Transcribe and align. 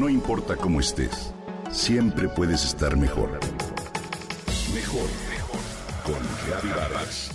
No 0.00 0.08
importa 0.08 0.56
cómo 0.56 0.80
estés, 0.80 1.34
siempre 1.70 2.26
puedes 2.26 2.64
estar 2.64 2.96
mejor. 2.96 3.38
Mejor, 4.74 5.06
mejor. 5.28 5.60
Con 6.02 6.70
Vargas. 6.74 7.30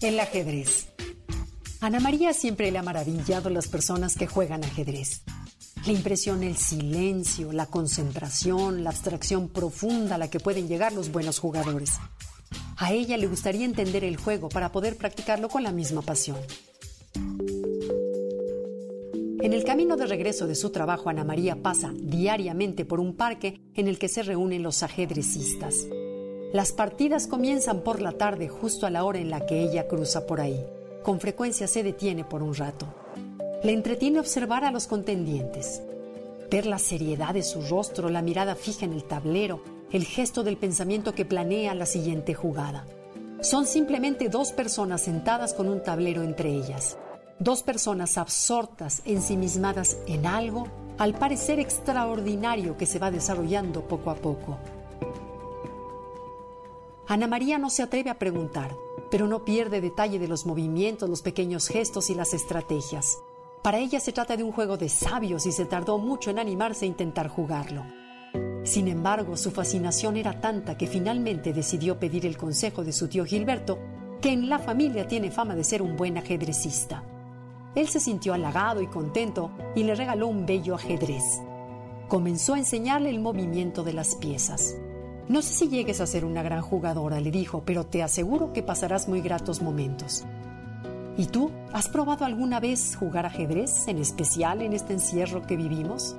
El 0.00 0.18
ajedrez. 0.20 0.88
Ana 1.82 2.00
María 2.00 2.32
siempre 2.32 2.70
le 2.70 2.78
ha 2.78 2.82
maravillado 2.82 3.50
las 3.50 3.68
personas 3.68 4.16
que 4.16 4.26
juegan 4.26 4.64
ajedrez. 4.64 5.20
Le 5.86 5.92
impresiona 5.92 6.46
el 6.46 6.56
silencio, 6.56 7.52
la 7.52 7.66
concentración, 7.66 8.84
la 8.84 8.90
abstracción 8.90 9.48
profunda 9.48 10.14
a 10.14 10.18
la 10.18 10.30
que 10.30 10.38
pueden 10.38 10.68
llegar 10.68 10.92
los 10.92 11.10
buenos 11.10 11.40
jugadores. 11.40 11.94
A 12.76 12.92
ella 12.92 13.16
le 13.16 13.26
gustaría 13.26 13.64
entender 13.64 14.04
el 14.04 14.16
juego 14.16 14.48
para 14.48 14.70
poder 14.70 14.96
practicarlo 14.96 15.48
con 15.48 15.64
la 15.64 15.72
misma 15.72 16.02
pasión. 16.02 16.38
En 19.42 19.52
el 19.52 19.64
camino 19.64 19.96
de 19.96 20.06
regreso 20.06 20.46
de 20.46 20.54
su 20.54 20.70
trabajo, 20.70 21.10
Ana 21.10 21.24
María 21.24 21.60
pasa 21.60 21.92
diariamente 21.92 22.84
por 22.84 23.00
un 23.00 23.16
parque 23.16 23.60
en 23.74 23.88
el 23.88 23.98
que 23.98 24.08
se 24.08 24.22
reúnen 24.22 24.62
los 24.62 24.84
ajedrecistas. 24.84 25.88
Las 26.52 26.70
partidas 26.70 27.26
comienzan 27.26 27.82
por 27.82 28.00
la 28.00 28.12
tarde 28.12 28.48
justo 28.48 28.86
a 28.86 28.90
la 28.90 29.02
hora 29.02 29.18
en 29.18 29.30
la 29.30 29.46
que 29.46 29.62
ella 29.62 29.88
cruza 29.88 30.26
por 30.26 30.40
ahí. 30.40 30.64
Con 31.02 31.18
frecuencia 31.18 31.66
se 31.66 31.82
detiene 31.82 32.24
por 32.24 32.40
un 32.42 32.54
rato. 32.54 33.01
Le 33.64 33.72
entretiene 33.72 34.18
observar 34.18 34.64
a 34.64 34.72
los 34.72 34.88
contendientes, 34.88 35.82
ver 36.50 36.66
la 36.66 36.80
seriedad 36.80 37.32
de 37.32 37.44
su 37.44 37.62
rostro, 37.62 38.08
la 38.08 38.20
mirada 38.20 38.56
fija 38.56 38.84
en 38.84 38.92
el 38.92 39.04
tablero, 39.04 39.62
el 39.92 40.04
gesto 40.04 40.42
del 40.42 40.56
pensamiento 40.56 41.14
que 41.14 41.24
planea 41.24 41.72
la 41.76 41.86
siguiente 41.86 42.34
jugada. 42.34 42.86
Son 43.40 43.66
simplemente 43.66 44.28
dos 44.28 44.50
personas 44.50 45.02
sentadas 45.02 45.54
con 45.54 45.68
un 45.68 45.80
tablero 45.80 46.24
entre 46.24 46.50
ellas, 46.50 46.98
dos 47.38 47.62
personas 47.62 48.18
absortas, 48.18 49.00
ensimismadas 49.04 49.96
en 50.08 50.26
algo, 50.26 50.66
al 50.98 51.14
parecer 51.14 51.60
extraordinario 51.60 52.76
que 52.76 52.86
se 52.86 52.98
va 52.98 53.12
desarrollando 53.12 53.86
poco 53.86 54.10
a 54.10 54.16
poco. 54.16 54.58
Ana 57.06 57.28
María 57.28 57.58
no 57.58 57.70
se 57.70 57.84
atreve 57.84 58.10
a 58.10 58.18
preguntar, 58.18 58.74
pero 59.08 59.28
no 59.28 59.44
pierde 59.44 59.80
detalle 59.80 60.18
de 60.18 60.26
los 60.26 60.46
movimientos, 60.46 61.08
los 61.08 61.22
pequeños 61.22 61.68
gestos 61.68 62.10
y 62.10 62.16
las 62.16 62.34
estrategias. 62.34 63.21
Para 63.62 63.78
ella 63.78 64.00
se 64.00 64.12
trata 64.12 64.36
de 64.36 64.42
un 64.42 64.50
juego 64.50 64.76
de 64.76 64.88
sabios 64.88 65.46
y 65.46 65.52
se 65.52 65.66
tardó 65.66 65.98
mucho 65.98 66.30
en 66.30 66.40
animarse 66.40 66.84
a 66.84 66.88
intentar 66.88 67.28
jugarlo. 67.28 67.84
Sin 68.64 68.88
embargo, 68.88 69.36
su 69.36 69.52
fascinación 69.52 70.16
era 70.16 70.40
tanta 70.40 70.76
que 70.76 70.88
finalmente 70.88 71.52
decidió 71.52 71.98
pedir 71.98 72.26
el 72.26 72.36
consejo 72.36 72.82
de 72.82 72.92
su 72.92 73.06
tío 73.06 73.24
Gilberto, 73.24 73.78
que 74.20 74.32
en 74.32 74.48
la 74.48 74.58
familia 74.58 75.06
tiene 75.06 75.30
fama 75.30 75.54
de 75.54 75.62
ser 75.62 75.80
un 75.80 75.96
buen 75.96 76.18
ajedrecista. 76.18 77.04
Él 77.76 77.88
se 77.88 78.00
sintió 78.00 78.34
halagado 78.34 78.82
y 78.82 78.88
contento 78.88 79.52
y 79.76 79.84
le 79.84 79.94
regaló 79.94 80.26
un 80.26 80.44
bello 80.44 80.74
ajedrez. 80.74 81.40
Comenzó 82.08 82.54
a 82.54 82.58
enseñarle 82.58 83.10
el 83.10 83.20
movimiento 83.20 83.84
de 83.84 83.92
las 83.92 84.16
piezas. 84.16 84.76
No 85.28 85.40
sé 85.40 85.54
si 85.54 85.68
llegues 85.68 86.00
a 86.00 86.06
ser 86.06 86.24
una 86.24 86.42
gran 86.42 86.62
jugadora, 86.62 87.20
le 87.20 87.30
dijo, 87.30 87.62
pero 87.64 87.86
te 87.86 88.02
aseguro 88.02 88.52
que 88.52 88.62
pasarás 88.62 89.08
muy 89.08 89.20
gratos 89.20 89.62
momentos. 89.62 90.24
¿Y 91.16 91.26
tú? 91.26 91.50
¿Has 91.72 91.88
probado 91.88 92.24
alguna 92.24 92.58
vez 92.58 92.96
jugar 92.96 93.26
ajedrez, 93.26 93.86
en 93.86 93.98
especial 93.98 94.62
en 94.62 94.72
este 94.72 94.94
encierro 94.94 95.42
que 95.42 95.56
vivimos? 95.56 96.16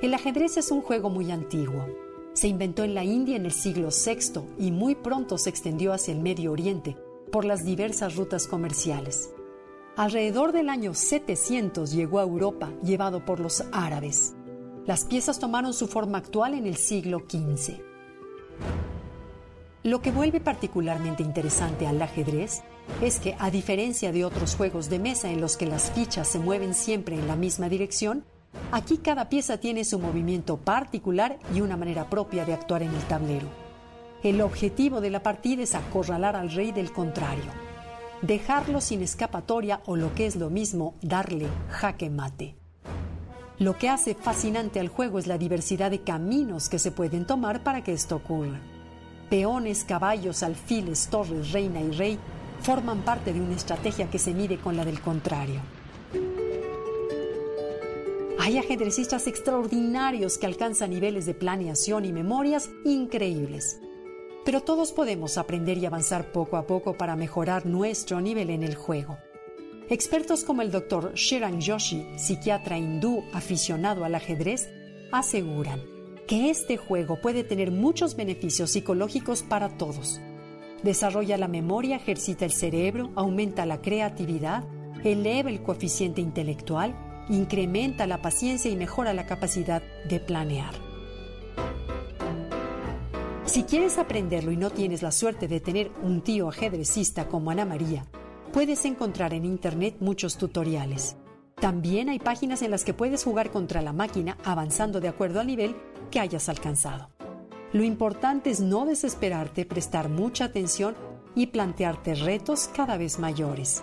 El 0.00 0.14
ajedrez 0.14 0.56
es 0.56 0.70
un 0.70 0.80
juego 0.80 1.10
muy 1.10 1.30
antiguo. 1.30 1.86
Se 2.32 2.48
inventó 2.48 2.84
en 2.84 2.94
la 2.94 3.04
India 3.04 3.36
en 3.36 3.44
el 3.44 3.52
siglo 3.52 3.88
VI 3.88 4.40
y 4.58 4.70
muy 4.70 4.94
pronto 4.94 5.36
se 5.36 5.50
extendió 5.50 5.92
hacia 5.92 6.14
el 6.14 6.20
Medio 6.20 6.52
Oriente 6.52 6.96
por 7.30 7.44
las 7.44 7.64
diversas 7.64 8.16
rutas 8.16 8.46
comerciales. 8.46 9.30
Alrededor 9.96 10.52
del 10.52 10.70
año 10.70 10.94
700 10.94 11.92
llegó 11.92 12.20
a 12.20 12.22
Europa 12.22 12.72
llevado 12.82 13.24
por 13.26 13.40
los 13.40 13.64
árabes. 13.72 14.34
Las 14.86 15.04
piezas 15.04 15.38
tomaron 15.38 15.74
su 15.74 15.86
forma 15.86 16.18
actual 16.18 16.54
en 16.54 16.66
el 16.66 16.76
siglo 16.76 17.18
XV. 17.28 17.89
Lo 19.82 20.02
que 20.02 20.12
vuelve 20.12 20.40
particularmente 20.40 21.22
interesante 21.22 21.86
al 21.86 22.02
ajedrez 22.02 22.62
es 23.00 23.18
que, 23.18 23.34
a 23.38 23.50
diferencia 23.50 24.12
de 24.12 24.26
otros 24.26 24.54
juegos 24.54 24.90
de 24.90 24.98
mesa 24.98 25.30
en 25.30 25.40
los 25.40 25.56
que 25.56 25.64
las 25.64 25.90
fichas 25.92 26.28
se 26.28 26.38
mueven 26.38 26.74
siempre 26.74 27.16
en 27.16 27.26
la 27.26 27.34
misma 27.34 27.70
dirección, 27.70 28.24
aquí 28.72 28.98
cada 28.98 29.30
pieza 29.30 29.56
tiene 29.56 29.84
su 29.84 29.98
movimiento 29.98 30.58
particular 30.58 31.38
y 31.54 31.62
una 31.62 31.78
manera 31.78 32.10
propia 32.10 32.44
de 32.44 32.52
actuar 32.52 32.82
en 32.82 32.94
el 32.94 33.02
tablero. 33.04 33.48
El 34.22 34.42
objetivo 34.42 35.00
de 35.00 35.08
la 35.08 35.22
partida 35.22 35.62
es 35.62 35.74
acorralar 35.74 36.36
al 36.36 36.50
rey 36.50 36.72
del 36.72 36.92
contrario, 36.92 37.50
dejarlo 38.20 38.82
sin 38.82 39.00
escapatoria 39.00 39.80
o 39.86 39.96
lo 39.96 40.14
que 40.14 40.26
es 40.26 40.36
lo 40.36 40.50
mismo, 40.50 40.94
darle 41.00 41.46
jaque 41.70 42.10
mate. 42.10 42.54
Lo 43.58 43.78
que 43.78 43.88
hace 43.88 44.14
fascinante 44.14 44.78
al 44.78 44.88
juego 44.88 45.18
es 45.18 45.26
la 45.26 45.38
diversidad 45.38 45.90
de 45.90 46.02
caminos 46.02 46.68
que 46.68 46.78
se 46.78 46.90
pueden 46.90 47.26
tomar 47.26 47.62
para 47.62 47.82
que 47.82 47.94
esto 47.94 48.16
ocurra. 48.16 48.60
Peones, 49.30 49.84
caballos, 49.84 50.42
alfiles, 50.42 51.06
torres, 51.08 51.52
reina 51.52 51.80
y 51.80 51.92
rey 51.92 52.18
forman 52.62 53.02
parte 53.02 53.32
de 53.32 53.40
una 53.40 53.54
estrategia 53.54 54.10
que 54.10 54.18
se 54.18 54.34
mide 54.34 54.58
con 54.58 54.76
la 54.76 54.84
del 54.84 55.00
contrario. 55.00 55.60
Hay 58.40 58.58
ajedrecistas 58.58 59.28
extraordinarios 59.28 60.36
que 60.36 60.46
alcanzan 60.46 60.90
niveles 60.90 61.26
de 61.26 61.34
planeación 61.34 62.04
y 62.04 62.12
memorias 62.12 62.70
increíbles. 62.84 63.80
Pero 64.44 64.62
todos 64.62 64.90
podemos 64.90 65.38
aprender 65.38 65.78
y 65.78 65.86
avanzar 65.86 66.32
poco 66.32 66.56
a 66.56 66.66
poco 66.66 66.94
para 66.94 67.14
mejorar 67.14 67.66
nuestro 67.66 68.20
nivel 68.20 68.50
en 68.50 68.64
el 68.64 68.74
juego. 68.74 69.18
Expertos 69.88 70.42
como 70.42 70.62
el 70.62 70.72
Dr. 70.72 71.14
Shiran 71.14 71.60
Joshi, 71.60 72.04
psiquiatra 72.16 72.78
hindú 72.78 73.22
aficionado 73.32 74.04
al 74.04 74.16
ajedrez, 74.16 74.68
aseguran 75.12 75.99
que 76.30 76.48
este 76.48 76.76
juego 76.76 77.20
puede 77.20 77.42
tener 77.42 77.72
muchos 77.72 78.14
beneficios 78.14 78.70
psicológicos 78.70 79.42
para 79.42 79.68
todos. 79.76 80.20
Desarrolla 80.84 81.36
la 81.36 81.48
memoria, 81.48 81.96
ejercita 81.96 82.44
el 82.44 82.52
cerebro, 82.52 83.10
aumenta 83.16 83.66
la 83.66 83.82
creatividad, 83.82 84.62
eleva 85.02 85.50
el 85.50 85.60
coeficiente 85.60 86.20
intelectual, 86.20 86.94
incrementa 87.28 88.06
la 88.06 88.22
paciencia 88.22 88.70
y 88.70 88.76
mejora 88.76 89.12
la 89.12 89.26
capacidad 89.26 89.82
de 90.08 90.20
planear. 90.20 90.72
Si 93.44 93.64
quieres 93.64 93.98
aprenderlo 93.98 94.52
y 94.52 94.56
no 94.56 94.70
tienes 94.70 95.02
la 95.02 95.10
suerte 95.10 95.48
de 95.48 95.58
tener 95.58 95.90
un 96.00 96.20
tío 96.20 96.48
ajedrecista 96.48 97.26
como 97.26 97.50
Ana 97.50 97.64
María, 97.64 98.06
puedes 98.52 98.84
encontrar 98.84 99.34
en 99.34 99.44
Internet 99.44 99.96
muchos 99.98 100.36
tutoriales. 100.36 101.16
También 101.60 102.08
hay 102.08 102.18
páginas 102.18 102.62
en 102.62 102.70
las 102.70 102.84
que 102.84 102.94
puedes 102.94 103.22
jugar 103.22 103.50
contra 103.50 103.82
la 103.82 103.92
máquina 103.92 104.38
avanzando 104.44 105.00
de 105.00 105.08
acuerdo 105.08 105.40
al 105.40 105.46
nivel 105.46 105.76
que 106.10 106.18
hayas 106.18 106.48
alcanzado. 106.48 107.10
Lo 107.72 107.84
importante 107.84 108.50
es 108.50 108.60
no 108.60 108.86
desesperarte, 108.86 109.66
prestar 109.66 110.08
mucha 110.08 110.46
atención 110.46 110.96
y 111.34 111.48
plantearte 111.48 112.14
retos 112.14 112.68
cada 112.74 112.96
vez 112.96 113.18
mayores. 113.18 113.82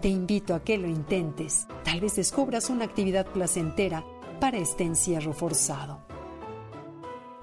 Te 0.00 0.08
invito 0.08 0.54
a 0.54 0.64
que 0.64 0.78
lo 0.78 0.88
intentes. 0.88 1.68
Tal 1.84 2.00
vez 2.00 2.16
descubras 2.16 2.70
una 2.70 2.86
actividad 2.86 3.26
placentera 3.26 4.04
para 4.40 4.58
este 4.58 4.82
encierro 4.82 5.32
forzado. 5.32 6.00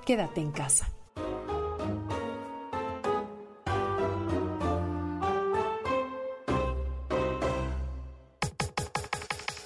Quédate 0.06 0.42
en 0.42 0.52
casa. 0.52 0.90